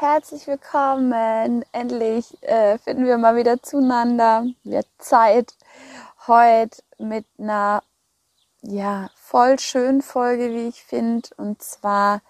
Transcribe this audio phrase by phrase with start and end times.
[0.00, 1.64] Herzlich willkommen.
[1.72, 4.44] Endlich äh, finden wir mal wieder zueinander.
[4.62, 5.54] Wird Zeit
[6.26, 7.82] heute mit einer
[8.60, 12.20] ja voll schönen Folge, wie ich finde, und zwar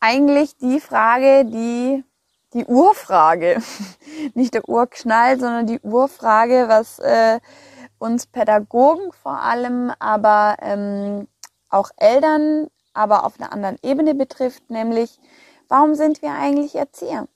[0.00, 2.04] eigentlich die Frage, die
[2.52, 3.62] die Urfrage,
[4.34, 7.40] nicht der Urknall, sondern die Urfrage, was äh,
[7.98, 11.26] uns Pädagogen vor allem, aber ähm,
[11.70, 15.18] auch Eltern, aber auf einer anderen Ebene betrifft, nämlich
[15.72, 17.26] warum sind wir eigentlich Erzieher?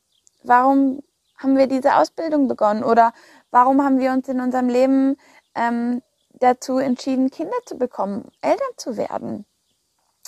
[0.43, 1.03] Warum
[1.39, 2.85] haben wir diese Ausbildung begonnen?
[2.85, 3.15] Oder
[3.51, 5.17] warum haben wir uns in unserem Leben
[5.55, 6.03] ähm,
[6.35, 9.47] dazu entschieden, Kinder zu bekommen, Eltern zu werden?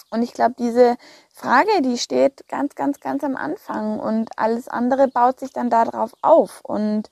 [0.09, 0.97] Und ich glaube, diese
[1.35, 6.15] Frage, die steht ganz, ganz, ganz am Anfang und alles andere baut sich dann darauf
[6.23, 6.63] auf.
[6.63, 7.11] Und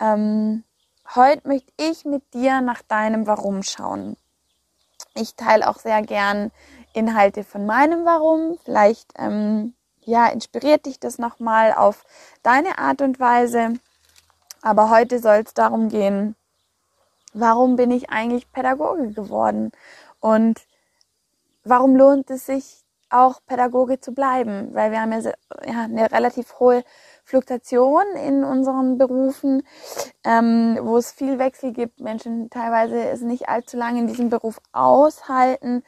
[0.00, 0.64] ähm,
[1.14, 4.16] heute möchte ich mit dir nach deinem Warum schauen.
[5.14, 6.50] Ich teile auch sehr gern
[6.92, 8.58] Inhalte von meinem Warum.
[8.64, 9.74] Vielleicht ähm,
[10.08, 12.04] ja, inspiriert dich das nochmal auf
[12.42, 13.74] deine Art und Weise.
[14.62, 16.34] Aber heute soll es darum gehen,
[17.34, 19.70] warum bin ich eigentlich Pädagoge geworden?
[20.18, 20.60] Und
[21.62, 24.70] warum lohnt es sich auch Pädagoge zu bleiben?
[24.72, 25.32] Weil wir haben ja,
[25.66, 26.84] ja eine relativ hohe
[27.24, 29.62] Fluktuation in unseren Berufen,
[30.24, 32.00] ähm, wo es viel Wechsel gibt.
[32.00, 35.84] Menschen teilweise es nicht allzu lange in diesem Beruf aushalten.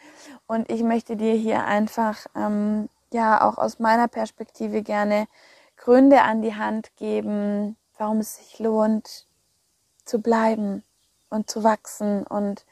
[0.46, 5.26] Und ich möchte dir hier einfach ähm, ja auch aus meiner Perspektive gerne
[5.76, 9.26] Gründe an die Hand geben, warum es sich lohnt
[10.04, 10.82] zu bleiben
[11.30, 12.64] und zu wachsen und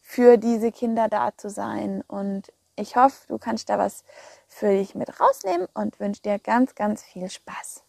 [0.00, 2.02] für diese Kinder da zu sein.
[2.06, 4.04] Und ich hoffe, du kannst da was
[4.48, 7.82] für dich mit rausnehmen und wünsche dir ganz, ganz viel Spaß.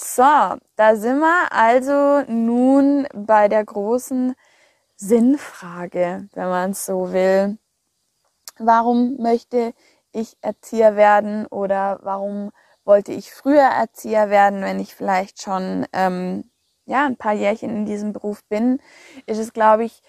[0.00, 0.22] So,
[0.76, 4.36] da sind wir also nun bei der großen
[4.98, 7.56] Sinnfrage, wenn man es so will.
[8.58, 9.72] Warum möchte
[10.12, 12.50] ich Erzieher werden oder warum
[12.84, 16.50] wollte ich früher Erzieher werden, wenn ich vielleicht schon ähm,
[16.84, 18.80] ja ein paar Jährchen in diesem Beruf bin,
[19.26, 20.02] ist es, glaube ich,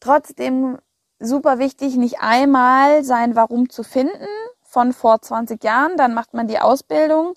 [0.00, 0.78] trotzdem
[1.20, 4.26] super wichtig, nicht einmal sein Warum zu finden
[4.62, 7.34] von vor 20 Jahren, dann macht man die Ausbildung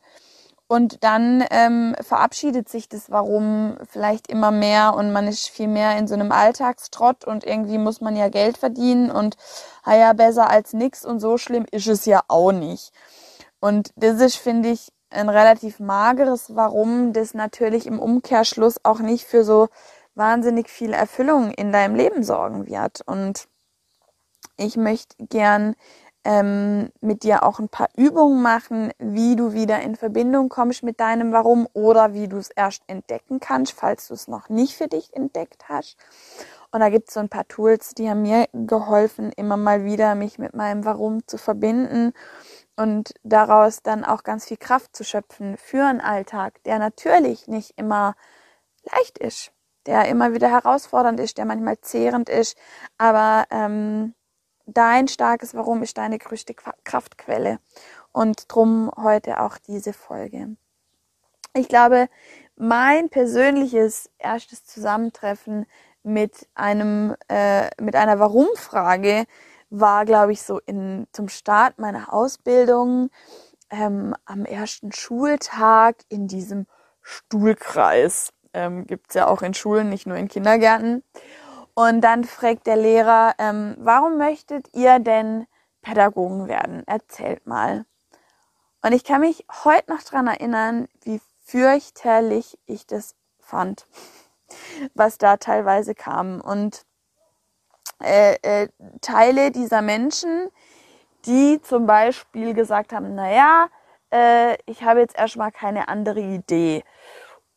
[0.72, 5.98] und dann ähm, verabschiedet sich das Warum vielleicht immer mehr und man ist viel mehr
[5.98, 9.36] in so einem Alltagstrott und irgendwie muss man ja Geld verdienen und
[9.86, 12.94] ja, besser als nix und so schlimm ist es ja auch nicht.
[13.60, 19.26] Und das ist, finde ich, ein relativ mageres Warum, das natürlich im Umkehrschluss auch nicht
[19.26, 19.68] für so
[20.16, 23.02] wahnsinnig viel Erfüllung in deinem Leben sorgen wird.
[23.06, 23.50] Und
[24.56, 25.76] ich möchte gern
[26.24, 31.00] ähm, mit dir auch ein paar Übungen machen, wie du wieder in Verbindung kommst mit
[31.00, 34.88] deinem Warum oder wie du es erst entdecken kannst, falls du es noch nicht für
[34.88, 35.98] dich entdeckt hast.
[36.72, 40.16] Und da gibt es so ein paar Tools, die haben mir geholfen, immer mal wieder
[40.16, 42.14] mich mit meinem Warum zu verbinden
[42.78, 47.74] und daraus dann auch ganz viel Kraft zu schöpfen für einen Alltag, der natürlich nicht
[47.78, 48.16] immer
[48.84, 49.52] leicht ist,
[49.86, 52.58] der immer wieder herausfordernd ist, der manchmal zehrend ist,
[52.98, 54.14] aber ähm,
[54.74, 57.60] dein starkes Warum ist deine größte Kraftquelle.
[58.12, 60.56] Und drum heute auch diese Folge.
[61.54, 62.08] Ich glaube,
[62.56, 65.66] mein persönliches erstes Zusammentreffen
[66.04, 69.26] mit einem äh, mit einer Warum-Frage
[69.70, 73.10] war, glaube ich, so in zum Start meiner Ausbildung
[73.70, 76.68] ähm, am ersten Schultag in diesem
[77.02, 78.34] Stuhlkreis.
[78.54, 81.04] Ähm, Gibt ja auch in Schulen, nicht nur in Kindergärten.
[81.74, 85.48] Und dann fragt der Lehrer, ähm, warum möchtet ihr denn
[85.82, 86.84] Pädagogen werden?
[86.88, 87.86] Erzählt mal.
[88.84, 93.86] Und ich kann mich heute noch dran erinnern, wie fürchterlich ich das fand,
[94.96, 96.42] was da teilweise kam.
[96.42, 96.86] Und
[98.04, 98.70] äh, äh,
[99.02, 100.50] Teile dieser Menschen,
[101.26, 103.68] die zum Beispiel gesagt haben, naja,
[104.12, 106.84] äh, ich habe jetzt erstmal keine andere Idee.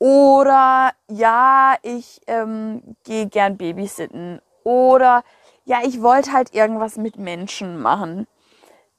[0.04, 4.38] Oder ja, ich ähm, gehe gern babysitten.
[4.62, 5.24] Oder
[5.64, 8.26] ja, ich wollte halt irgendwas mit Menschen machen.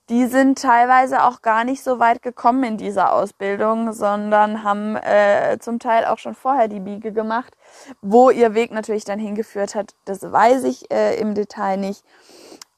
[0.10, 5.58] die sind teilweise auch gar nicht so weit gekommen in dieser Ausbildung, sondern haben äh,
[5.60, 7.56] zum Teil auch schon vorher die Biege gemacht.
[8.02, 12.04] Wo ihr Weg natürlich dann hingeführt hat, das weiß ich äh, im Detail nicht.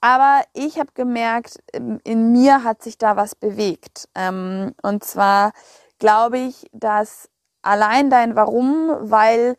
[0.02, 1.64] Aber ich habe gemerkt,
[2.04, 4.10] in mir hat sich da was bewegt.
[4.16, 5.54] Ähm, und zwar
[6.00, 7.30] glaube ich, dass
[7.68, 9.56] allein dein Warum, weil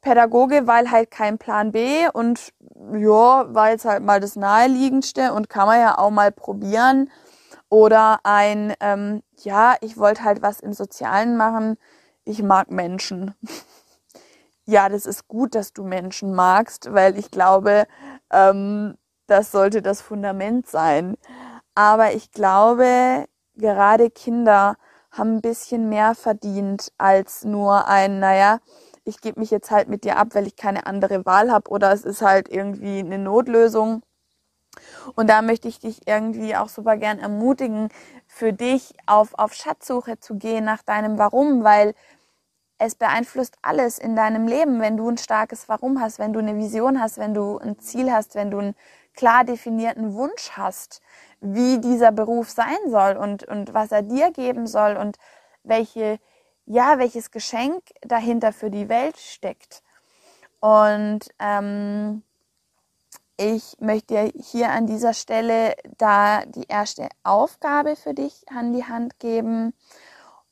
[0.00, 2.52] Pädagoge, weil halt kein Plan B und
[2.92, 7.10] ja, war jetzt halt mal das naheliegendste und kann man ja auch mal probieren.
[7.68, 11.78] Oder ein, ähm, ja, ich wollte halt was im Sozialen machen.
[12.24, 13.34] Ich mag Menschen.
[14.66, 17.86] ja, das ist gut, dass du Menschen magst, weil ich glaube,
[18.30, 21.16] ähm, das sollte das Fundament sein.
[21.74, 23.26] Aber ich glaube,
[23.56, 24.76] gerade Kinder
[25.12, 28.58] haben ein bisschen mehr verdient als nur ein, naja,
[29.04, 31.92] ich gebe mich jetzt halt mit dir ab, weil ich keine andere Wahl habe oder
[31.92, 34.02] es ist halt irgendwie eine Notlösung.
[35.14, 37.88] Und da möchte ich dich irgendwie auch super gern ermutigen,
[38.26, 41.94] für dich auf, auf Schatzsuche zu gehen nach deinem Warum, weil
[42.78, 46.56] es beeinflusst alles in deinem Leben, wenn du ein starkes Warum hast, wenn du eine
[46.56, 48.74] Vision hast, wenn du ein Ziel hast, wenn du einen
[49.14, 51.00] klar definierten Wunsch hast,
[51.42, 55.18] wie dieser Beruf sein soll und, und was er dir geben soll und
[55.64, 56.18] welche
[56.66, 59.82] ja, welches Geschenk dahinter für die Welt steckt.
[60.60, 62.22] Und ähm,
[63.36, 69.18] ich möchte hier an dieser Stelle da die erste Aufgabe für dich an die Hand
[69.18, 69.74] geben.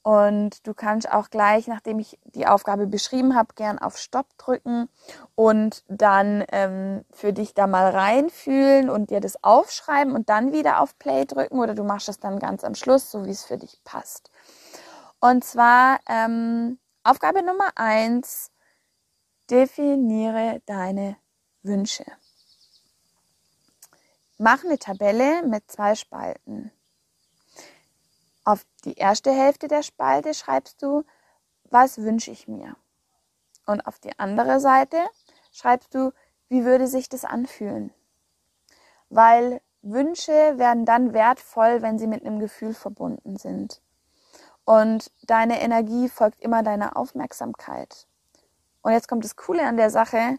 [0.02, 4.88] Und du kannst auch gleich, nachdem ich die Aufgabe beschrieben habe, gern auf Stopp drücken
[5.34, 10.80] und dann ähm, für dich da mal reinfühlen und dir das aufschreiben und dann wieder
[10.80, 13.58] auf Play drücken oder du machst das dann ganz am Schluss, so wie es für
[13.58, 14.30] dich passt.
[15.20, 18.50] Und zwar ähm, Aufgabe Nummer eins,
[19.50, 21.16] definiere deine
[21.62, 22.04] Wünsche.
[24.38, 26.72] Mach eine Tabelle mit zwei Spalten.
[28.44, 31.04] Auf die erste Hälfte der Spalte schreibst du,
[31.64, 32.76] was wünsche ich mir?
[33.66, 34.98] Und auf die andere Seite
[35.52, 36.12] schreibst du,
[36.48, 37.92] wie würde sich das anfühlen?
[39.08, 43.80] Weil Wünsche werden dann wertvoll, wenn sie mit einem Gefühl verbunden sind.
[44.64, 48.06] Und deine Energie folgt immer deiner Aufmerksamkeit.
[48.82, 50.38] Und jetzt kommt das Coole an der Sache.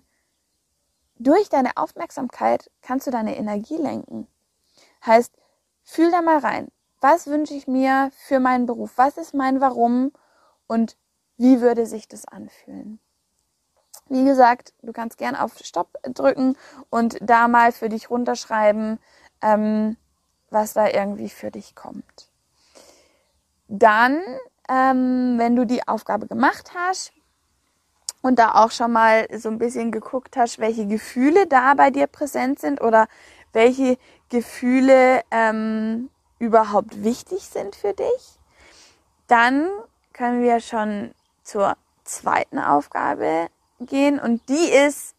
[1.16, 4.28] Durch deine Aufmerksamkeit kannst du deine Energie lenken.
[5.06, 5.34] Heißt,
[5.84, 6.72] fühl da mal rein.
[7.02, 8.92] Was wünsche ich mir für meinen Beruf?
[8.96, 10.12] Was ist mein Warum?
[10.68, 10.98] Und
[11.36, 13.00] wie würde sich das anfühlen?
[14.08, 16.56] Wie gesagt, du kannst gern auf Stopp drücken
[16.92, 19.00] und da mal für dich runterschreiben,
[19.42, 19.98] ähm,
[20.52, 22.30] was da irgendwie für dich kommt.
[23.68, 24.22] Dann,
[24.70, 27.14] ähm, wenn du die Aufgabe gemacht hast
[28.22, 32.06] und da auch schon mal so ein bisschen geguckt hast, welche Gefühle da bei dir
[32.06, 33.08] präsent sind oder
[33.54, 33.98] welche
[34.30, 36.11] Gefühle ähm,
[36.42, 38.40] überhaupt wichtig sind für dich,
[39.28, 39.70] dann
[40.12, 43.48] können wir schon zur zweiten Aufgabe
[43.80, 45.16] gehen und die ist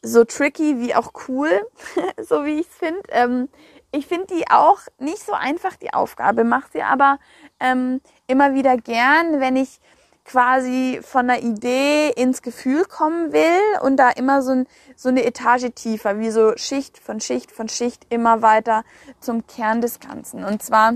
[0.00, 1.50] so tricky wie auch cool,
[2.22, 3.02] so wie ich es finde.
[3.08, 3.48] Ähm,
[3.90, 7.18] ich finde die auch nicht so einfach, die Aufgabe, mache sie aber
[7.58, 9.80] ähm, immer wieder gern, wenn ich
[10.28, 15.24] quasi von einer Idee ins Gefühl kommen will und da immer so, ein, so eine
[15.24, 18.84] Etage tiefer, wie so Schicht von Schicht von Schicht immer weiter
[19.20, 20.44] zum Kern des Ganzen.
[20.44, 20.94] Und zwar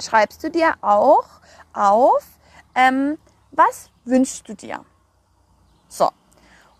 [0.00, 1.26] schreibst du dir auch
[1.72, 2.24] auf,
[2.76, 3.18] ähm,
[3.50, 4.84] was wünschst du dir?
[5.88, 6.08] So,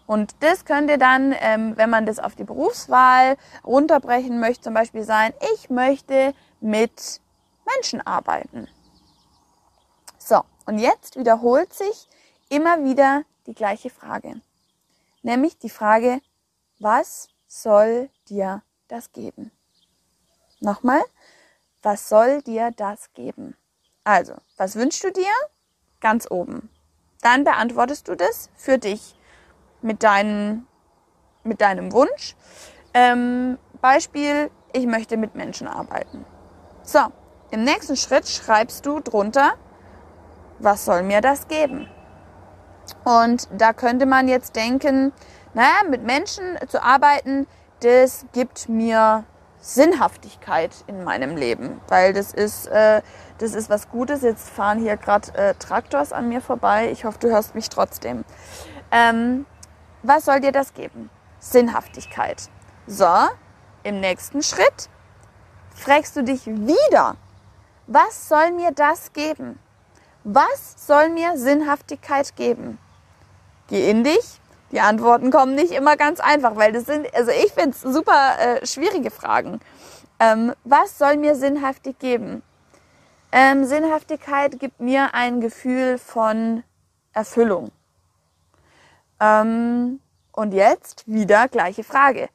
[0.07, 5.03] und das könnte dann, ähm, wenn man das auf die Berufswahl runterbrechen möchte, zum Beispiel
[5.03, 7.21] sein, ich möchte mit
[7.67, 8.69] Menschen arbeiten.
[10.67, 12.09] Und jetzt wiederholt sich
[12.49, 14.41] immer wieder die gleiche Frage.
[15.23, 16.21] Nämlich die Frage,
[16.79, 19.51] was soll dir das geben?
[20.61, 21.03] Nochmal,
[21.83, 23.57] was soll dir das geben?
[24.05, 25.33] Also, was wünschst du dir?
[26.01, 26.71] Ganz oben.
[27.23, 29.15] Dann beantwortest du das für dich
[29.83, 30.67] mit, deinen,
[31.45, 32.35] mit deinem Wunsch.
[32.95, 36.25] Ähm, Beispiel, ich möchte mit Menschen arbeiten.
[36.83, 37.01] So,
[37.51, 39.55] im nächsten Schritt schreibst du drunter,
[40.61, 41.89] was soll mir das geben?
[43.05, 45.13] Und da könnte man jetzt denken,
[45.55, 47.47] naja, mit Menschen zu arbeiten,
[47.81, 49.25] das gibt mir
[49.61, 53.03] Sinnhaftigkeit in meinem Leben, weil das ist, äh,
[53.39, 54.23] das ist was Gutes.
[54.23, 56.91] Jetzt fahren hier gerade äh, Traktors an mir vorbei.
[56.91, 58.25] Ich hoffe, du hörst mich trotzdem.
[58.91, 59.47] Ähm,
[60.03, 61.11] was soll dir das geben?
[61.39, 62.49] Sinnhaftigkeit.
[62.87, 63.13] So,
[63.83, 64.89] im nächsten Schritt
[65.75, 67.17] fragst du dich wieder,
[67.87, 69.59] was soll mir das geben?
[70.25, 72.79] Was soll mir Sinnhaftigkeit geben?
[73.69, 74.41] Geh in dich.
[74.73, 78.39] Die Antworten kommen nicht immer ganz einfach, weil das sind, also ich finde es super
[78.39, 79.61] äh, schwierige Fragen.
[80.21, 82.43] Ähm, was soll mir Sinnhaftig geben?
[83.33, 86.63] Ähm, Sinnhaftigkeit gibt mir ein Gefühl von
[87.13, 87.71] Erfüllung.
[89.19, 90.01] Ähm,
[90.33, 92.29] und jetzt wieder gleiche Frage.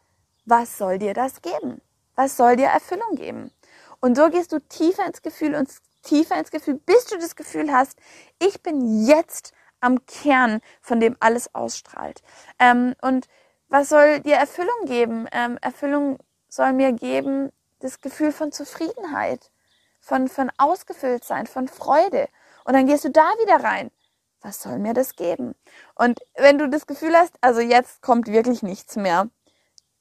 [0.45, 1.81] Was soll dir das geben?
[2.15, 3.51] Was soll dir Erfüllung geben?
[3.99, 5.69] Und so gehst du tiefer ins Gefühl und
[6.05, 7.99] tiefer ins Gefühl, bis du das Gefühl hast,
[8.39, 12.21] ich bin jetzt am Kern, von dem alles ausstrahlt.
[12.59, 13.27] Ähm, und
[13.67, 15.27] was soll dir Erfüllung geben?
[15.31, 19.51] Ähm, Erfüllung soll mir geben das Gefühl von Zufriedenheit,
[19.99, 22.29] von, von Ausgefülltsein, von Freude.
[22.63, 23.91] Und dann gehst du da wieder rein.
[24.41, 25.55] Was soll mir das geben?
[25.95, 29.29] Und wenn du das Gefühl hast, also jetzt kommt wirklich nichts mehr,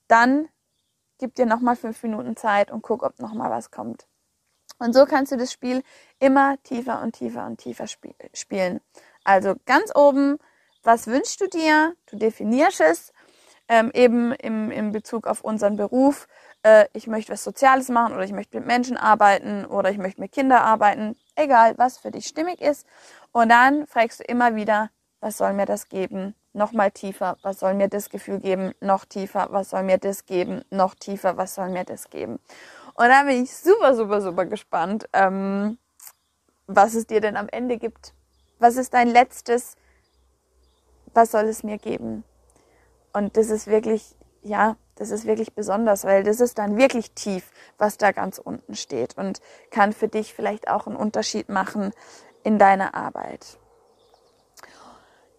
[0.09, 0.49] dann
[1.19, 4.07] gib dir nochmal fünf Minuten Zeit und guck, ob nochmal was kommt.
[4.85, 5.83] Und so kannst du das Spiel
[6.19, 8.83] immer tiefer und tiefer und tiefer spiel spielen.
[9.25, 10.37] Also ganz oben,
[10.83, 11.95] was wünschst du dir?
[12.05, 13.15] Du definierst es
[13.67, 16.29] ähm, eben im, im Bezug auf unseren Beruf.
[16.63, 20.21] Äh, ich möchte was Soziales machen oder ich möchte mit Menschen arbeiten oder ich möchte
[20.21, 21.17] mit Kindern arbeiten.
[21.35, 22.87] Egal, was für dich stimmig ist.
[23.33, 26.35] Und dann fragst du immer wieder, was soll mir das geben?
[26.53, 28.75] Nochmal tiefer, was soll mir das Gefühl geben?
[28.81, 30.63] Noch tiefer, was soll mir das geben?
[30.69, 32.39] Noch tiefer, was soll mir das geben?
[32.95, 35.79] Und da bin ich super, super, super gespannt, ähm,
[36.67, 38.15] was es dir denn am Ende gibt.
[38.59, 39.77] Was ist dein letztes?
[41.13, 42.25] Was soll es mir geben?
[43.13, 47.51] Und das ist wirklich, ja, das ist wirklich besonders, weil das ist dann wirklich tief,
[47.79, 51.93] was da ganz unten steht und kann für dich vielleicht auch einen Unterschied machen
[52.45, 53.59] in deiner Arbeit.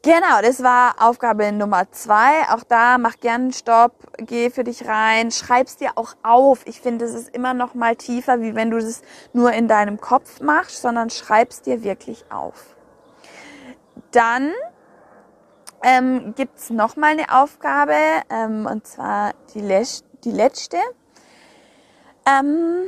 [0.05, 2.47] Genau, das war Aufgabe Nummer zwei.
[2.51, 6.61] Auch da mach gern einen Stopp, geh für dich rein, schreib's dir auch auf.
[6.67, 9.01] Ich finde, es ist immer noch mal tiefer, wie wenn du das
[9.33, 12.75] nur in deinem Kopf machst, sondern schreib's dir wirklich auf.
[14.11, 14.53] Dann
[15.81, 17.97] ähm, gibt's noch mal eine Aufgabe,
[18.29, 20.77] ähm, und zwar die, Lesch die letzte.
[22.27, 22.83] Ähm,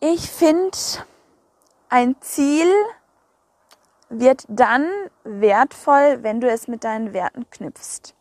[0.00, 0.78] ich finde
[1.90, 2.72] ein Ziel
[4.08, 4.88] wird dann
[5.24, 8.14] wertvoll, wenn du es mit deinen Werten knüpfst.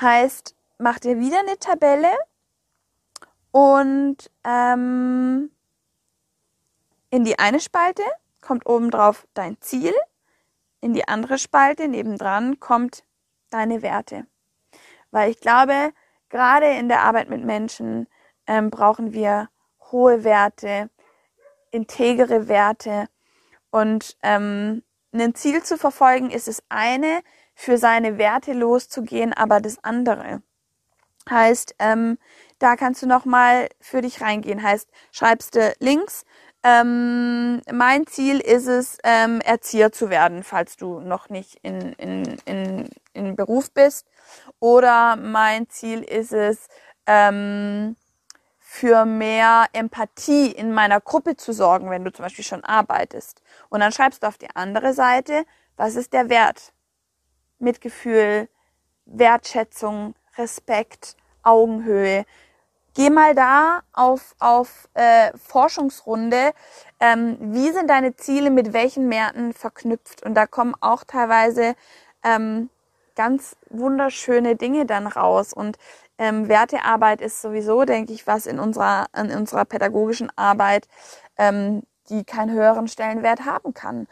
[0.00, 2.12] Heißt, mach dir wieder eine Tabelle
[3.52, 5.50] und ähm,
[7.10, 8.02] in die eine Spalte
[8.40, 9.94] kommt oben drauf dein Ziel,
[10.80, 13.04] in die andere Spalte nebendran kommt
[13.50, 14.26] deine Werte.
[15.12, 15.92] Weil ich glaube,
[16.28, 18.08] gerade in der Arbeit mit Menschen
[18.46, 19.48] ähm, brauchen wir
[19.92, 20.90] hohe Werte,
[21.70, 23.06] integere Werte
[23.74, 27.22] und ähm, ein Ziel zu verfolgen ist das eine,
[27.56, 30.42] für seine Werte loszugehen, aber das andere.
[31.28, 32.18] Heißt, ähm,
[32.60, 34.62] da kannst du nochmal für dich reingehen.
[34.62, 36.24] Heißt, schreibst du links,
[36.62, 42.36] ähm, mein Ziel ist es, ähm, Erzieher zu werden, falls du noch nicht in, in,
[42.44, 44.06] in, in Beruf bist.
[44.60, 46.68] Oder mein Ziel ist es,
[47.08, 47.96] ähm,
[48.74, 53.40] für mehr Empathie in meiner Gruppe zu sorgen, wenn du zum Beispiel schon arbeitest.
[53.68, 55.44] Und dann schreibst du auf die andere Seite,
[55.76, 56.72] was ist der Wert?
[57.60, 58.48] Mitgefühl,
[59.06, 62.26] Wertschätzung, Respekt, Augenhöhe.
[62.94, 66.52] Geh mal da auf, auf äh, Forschungsrunde.
[66.98, 70.24] Ähm, wie sind deine Ziele mit welchen Märkten verknüpft?
[70.24, 71.76] Und da kommen auch teilweise
[72.24, 72.70] ähm,
[73.14, 75.52] ganz wunderschöne Dinge dann raus.
[75.52, 75.78] Und
[76.18, 80.86] ähm, Wertearbeit ist sowieso, denke ich, was in unserer, in unserer pädagogischen Arbeit,
[81.36, 84.06] ähm, die keinen höheren Stellenwert haben kann.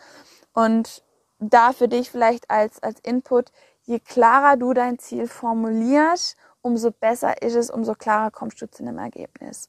[0.53, 1.03] Und
[1.39, 3.51] da für dich vielleicht als, als Input,
[3.83, 8.83] je klarer du dein Ziel formulierst, umso besser ist es, umso klarer kommst du zu
[8.83, 9.69] einem Ergebnis.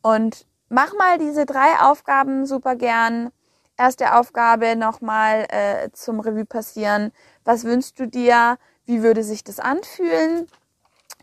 [0.00, 3.30] Und mach mal diese drei Aufgaben super gern.
[3.76, 7.12] Erste Aufgabe nochmal äh, zum Revue passieren.
[7.44, 8.58] Was wünschst du dir?
[8.84, 10.46] Wie würde sich das anfühlen?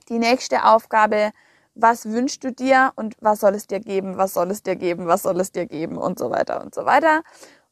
[0.10, 1.32] Die nächste Aufgabe,
[1.75, 5.08] was wünschst du dir und was soll es dir geben, was soll es dir geben,
[5.08, 7.24] was soll es dir geben und so weiter und so weiter.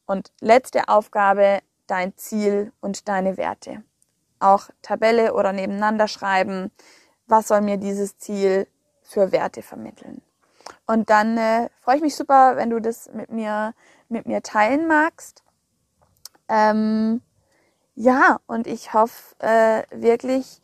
[0.06, 3.84] Und letzte Aufgabe, dein Ziel und deine Werte.
[4.39, 6.72] Auch Tabelle oder nebeneinander schreiben,
[7.25, 8.67] was soll mir dieses Ziel
[9.01, 10.22] für Werte vermitteln.
[10.86, 13.74] Und dann äh, freue ich mich super, wenn du das mit mir,
[14.10, 15.44] mit mir teilen magst.
[16.48, 17.22] Ähm,
[17.96, 20.62] ja, und ich hoffe äh, wirklich,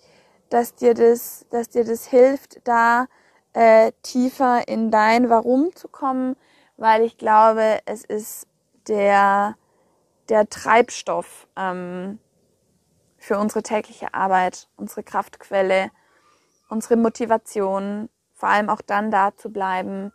[0.53, 3.07] dass dir das, dass dir das hilft, da
[3.53, 6.35] äh, tiefer in dein Warum zu kommen,
[6.77, 8.45] weil ich glaube, es ist
[8.87, 9.55] der,
[10.29, 12.19] der Treibstoff ähm,
[13.17, 15.89] für unsere tägliche Arbeit, unsere Kraftquelle,
[16.69, 20.13] unsere Motivation, vor allem auch dann da zu bleiben,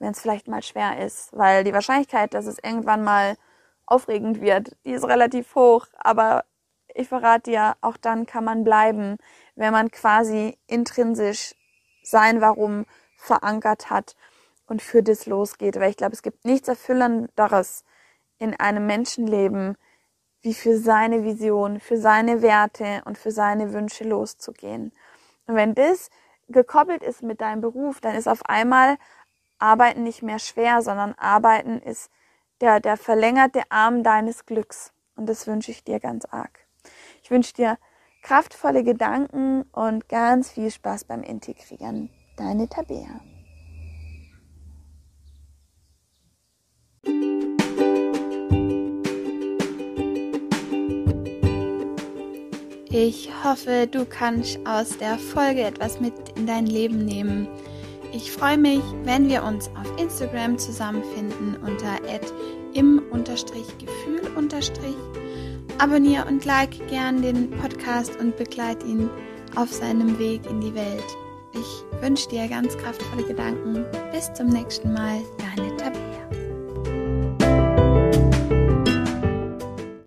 [0.00, 3.36] wenn es vielleicht mal schwer ist, weil die Wahrscheinlichkeit, dass es irgendwann mal
[3.86, 6.44] aufregend wird, die ist relativ hoch, aber
[6.98, 9.18] ich verrate dir, auch dann kann man bleiben,
[9.54, 11.54] wenn man quasi intrinsisch
[12.02, 12.86] sein Warum
[13.16, 14.16] verankert hat
[14.66, 15.76] und für das losgeht.
[15.76, 17.84] Weil ich glaube, es gibt nichts Erfüllenderes
[18.38, 19.76] in einem Menschenleben,
[20.42, 24.92] wie für seine Vision, für seine Werte und für seine Wünsche loszugehen.
[25.46, 26.10] Und wenn das
[26.48, 28.96] gekoppelt ist mit deinem Beruf, dann ist auf einmal
[29.58, 32.10] Arbeiten nicht mehr schwer, sondern Arbeiten ist
[32.60, 34.92] der, der verlängerte Arm deines Glücks.
[35.14, 36.67] Und das wünsche ich dir ganz arg.
[37.28, 37.76] Ich wünsche dir
[38.22, 42.08] kraftvolle Gedanken und ganz viel Spaß beim Integrieren.
[42.38, 43.20] Deine Tabea.
[52.88, 57.46] Ich hoffe, du kannst aus der Folge etwas mit in dein Leben nehmen.
[58.14, 61.98] Ich freue mich, wenn wir uns auf Instagram zusammenfinden unter
[62.72, 64.22] im-gefühl.
[65.78, 69.08] Abonniere und like gern den Podcast und begleite ihn
[69.54, 71.16] auf seinem Weg in die Welt.
[71.52, 73.84] Ich wünsche dir ganz kraftvolle Gedanken.
[74.12, 76.07] Bis zum nächsten Mal, deine Tabea.